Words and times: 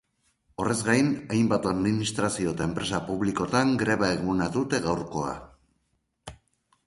Horrez 0.61 0.77
gain, 0.85 1.09
hainbat 1.35 1.65
administrazio 1.71 2.53
eta 2.55 2.65
enpresa 2.69 3.01
publikotan 3.09 3.73
greba 3.83 4.09
eguna 4.15 4.47
dute 4.57 4.79
gaurkoa. 4.87 5.35